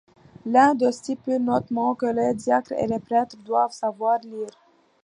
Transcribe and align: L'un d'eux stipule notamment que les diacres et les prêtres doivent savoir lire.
L'un 0.47 0.73
d'eux 0.73 0.91
stipule 0.91 1.43
notamment 1.43 1.93
que 1.93 2.07
les 2.07 2.33
diacres 2.33 2.71
et 2.71 2.87
les 2.87 2.97
prêtres 2.99 3.37
doivent 3.37 3.69
savoir 3.71 4.17
lire. 4.23 4.47